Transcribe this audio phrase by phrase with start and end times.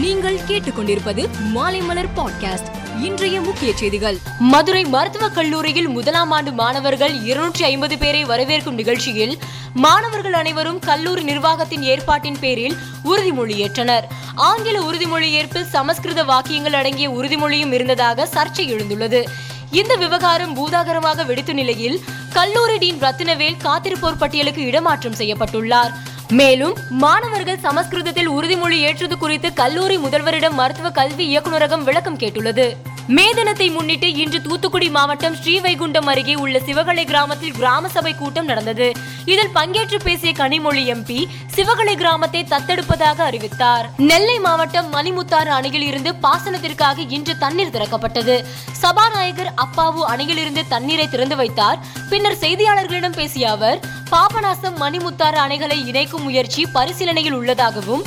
[0.00, 4.18] நீங்கள் கேட்டுக்கொண்டிருப்பது மாலைமலர் பாட்காஸ்ட் இன்றைய முக்கிய செய்திகள்.
[4.38, 9.38] மதுரை மருத்துவக் கல்லூரியில் முதலாம் ஆண்டு மாணவர்கள் இருநூற்றி ஐம்பது பேரை வரவேற்கும் நிகழ்ச்சியில்
[9.74, 14.02] மாணவர்கள் அனைவரும் கல்லூரி நிர்வாகத்தின் ஏற்பாட்டின் பேரில் உறுதிமொழி ஏற்றனர்.
[14.34, 19.24] ஆங்கில உறுதிமொழி ஏற்பில் சமஸ்கிருத வாக்கியங்கள் அடங்கிய உறுதிமொழியும் இருந்ததாக சர்ச்சை எழுந்துள்ளது.
[19.70, 22.00] இந்த விவகாரம் பூதாகரமாக வெடித்த நிலையில்
[22.32, 25.92] கல்லூரி டீன் ரத்தினவேல் காத்திருப்போர் பட்டியலுக்கு இடமாற்றம் செய்யப்பட்டுள்ளார்.
[26.32, 32.76] மேலும் மாணவர்கள் சமஸ்கிருதத்தில் உறுதிமொழி ஏற்றது குறித்து கல்லூரி முதல்வரிடம் மருத்துவ கல்வி இயக்குநரகம் விளக்கம் கேட்டுள்ளது.
[33.06, 38.92] மே தினத்தை முன்னிட்டு இன்று தூத்துக்குடி மாவட்டம் ஸ்ரீவைகுண்டம் அருகே உள்ள சிவகலை கிராமத்தில் கிராம சபை கூட்டம் நடந்தது.
[39.24, 43.90] இதில் பங்கேற்று பேசிய கனிமொழி எம்பி சிவகலை கிராமத்தை தத்தெடுப்பதாக அறிவித்தார்.
[43.96, 48.44] நெல்லை மாவட்டம் மணிமுத்தாறு அணையில் இருந்து பாசனத்திற்காக இன்று தண்ணீர் திறக்கப்பட்டது.
[48.80, 51.78] சபாநாயகர் அப்பாவு அணையில் இருந்து தண்ணீரை திறந்து வைத்தார்.
[52.10, 53.80] பின்னர் செய்தியாளர்களிடம் பேசிய அவர்
[54.12, 58.04] பாபநாசம் மணிமுத்தாறு அணைகளை இணைக்கும் முயற்சி பரிசீலனையில் உள்ளதாகவும்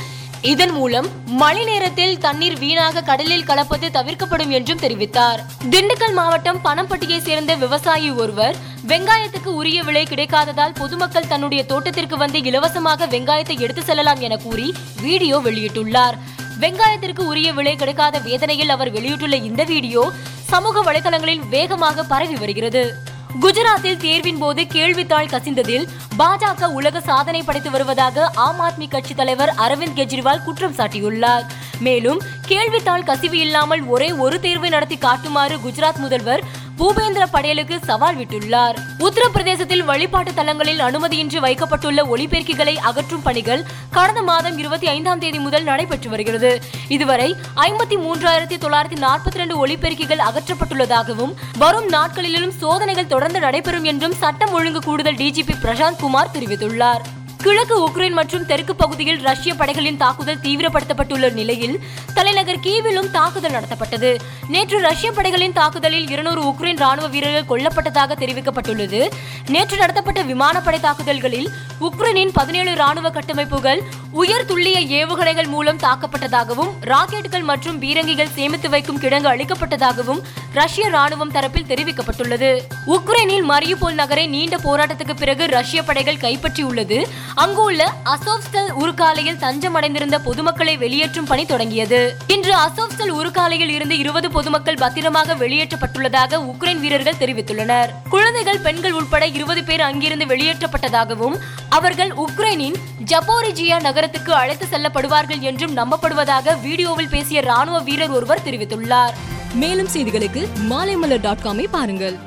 [0.52, 1.08] இதன் மூலம்
[1.42, 5.42] மழை நேரத்தில் தண்ணீர் வீணாக கடலில் கலப்பது தவிர்க்கப்படும் என்றும் தெரிவித்தார்.
[5.70, 13.06] திண்டுக்கல் மாவட்டம் பணம்பட்டியை சேர்ந்த விவசாயி ஒருவர் வெங்காயத்துக்கு உரிய விலை கிடைக்காததால் பொதுமக்கள் தன்னுடைய தோட்டத்திற்கு வந்து இலவசமாக
[13.06, 14.68] வெங்காயத்தை எடுத்து செல்லலாம் என கூறி
[15.02, 16.18] வீடியோ வெளியிட்டுள்ளார்.
[16.60, 20.12] வெங்காயத்திற்கு உரிய விலை கிடைக்காத வேதனையில் அவர் வெளியிட்டுள்ள இந்த வீடியோ
[20.50, 23.10] சமூக வலைதளங்களில் வேகமாக பரவி வருகிறது.
[23.40, 25.88] குஜராத்தில் தேர்வின் போது கேள்வித்தாள் கசிந்ததில்
[26.20, 31.46] பாஜக உலக சாதனை படைத்து வருவதாக ஆம் ஆத்மி கட்சி தலைவர் அரவிந்த் கெஜ்ரிவால் குற்றம் சாட்டியுள்ளார்.
[31.80, 36.44] மேலும் கேள்வித்தாள் கசிவு இல்லாமல் ஒரே ஒரு தேர்வை நடத்தி காட்டுமாறு குஜராத் முதல்வர்
[36.80, 38.78] பூபேந்திர படேலுக்கு சவால் விட்டுள்ளார்.
[39.00, 46.10] உத்தரப்பிரதேசத்தில் வழிபாட்டு தலங்களில் அனுமதியின்றி வைக்கப்பட்டுள்ள ஒளிபெருக்கிகளை அகற்றும் பணிகள் கடந்த மாதம் இருபத்தி ஐந்தாம் தேதி முதல் நடைபெற்று
[46.10, 46.62] வருகிறது.
[46.88, 54.52] இதுவரை ஐம்பத்தி மூன்றாயிரத்தி தொள்ளாயிரத்தி நாற்பத்தி ரெண்டு ஒளிபெருக்கிகள் அகற்றப்பட்டுள்ளதாகவும் வரும் நாட்களிலும் சோதனைகள் தொடர்ந்து நடைபெறும் என்றும் சட்டம்
[54.52, 57.04] ஒழுங்கு கூடுதல் டிஜிபி பிரசாந்த் குமார் தெரிவித்துள்ளார்.
[57.46, 61.80] கிழக்கு உக்ரைன் மற்றும் தெற்கு பகுதியில் ரஷ்ய படைகளின் தாக்குதல் தீவிரப்படுத்தப்பட்டுள்ள நிலையில்
[62.14, 64.20] தலைநகர் கீவிலும் தாக்குதல் நடத்தப்பட்டது.
[64.48, 69.12] நேற்று ரஷ்ய படைகளின் தாக்குதலில் இருநூறு உக்ரைன் ராணுவ வீரர்கள் கொல்லப்பட்டதாக தெரிவிக்கப்பட்டுள்ளது.
[69.48, 71.50] நேற்று நடத்தப்பட்ட விமானப்படை தாக்குதல்களில்
[71.88, 73.80] உக்ரைனின் பதினேழு ராணுவ கட்டமைப்புகள்
[74.12, 80.22] உயர் துல்லிய ஏவுகணைகள் மூலம் தாக்கப்பட்டதாகவும் ராக்கெட்டுகள் மற்றும் பீரங்கிகள் சேமித்து வைக்கும் கிடங்கு அளிக்கப்பட்டதாகவும்
[80.54, 82.50] ரஷ்ய ராணுவம் தரப்பில் தெரிவிக்கப்பட்டுள்ளது.
[82.88, 87.08] உக்ரைனில் மரியுபோல் நகரை நீண்ட போராட்டத்துக்கு பிறகு ரஷ்ய படைகள் கைப்பற்றியுள்ளது.
[87.36, 92.18] அங்குள்ள அசோவ்ஸ்டல் உருக்காலையில் தஞ்சம் அடைந்திருந்த பொதுமக்களை வெளியேற்றும் பணி தொடங்கியது.
[92.28, 97.90] இன்று அசோவ்ஸ்டல் உருக்காலையில் இருந்து இருபது பொதுமக்கள் பத்திரமாக வெளியேற்றப்பட்டுள்ளதாக உக்ரைன் வீரர்கள் தெரிவித்துள்ளனர்.
[98.10, 101.38] குழந்தைகள் பெண்கள் உட்பட இருபது பேர் அங்கிருந்து வெளியேற்றப்பட்டதாகவும்
[101.76, 109.14] அவர்கள் உக்ரைனின் ஜப்போரிஜியா நகரத்துக்கு அழைத்து செல்லப்படுவார்கள் என்றும் நம்பப்படுவதாக வீடியோவில் பேசிய ராணுவ வீரர் ஒருவர் தெரிவித்துள்ளார்.
[109.54, 112.18] மேலும் செய்திகளுக்கு மாலைமலர் டாட் காமை பாருங்கள்.